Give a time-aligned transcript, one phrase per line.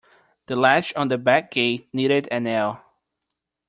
[0.47, 2.81] The latch on the back gate needed a nail.